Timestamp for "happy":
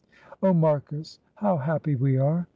1.57-1.93